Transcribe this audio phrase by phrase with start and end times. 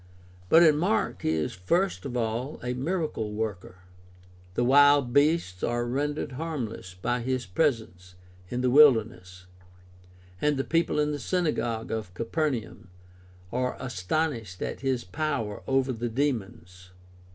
[0.49, 3.81] But in Mark he is first of all the miracle worker.
[4.55, 8.15] The wild beasts are rendered harmless by his pres ence
[8.49, 9.45] in the wilderness,
[10.41, 12.87] and the people in the synagogue of Capernaum
[13.51, 16.89] are astonished at his power over the demons.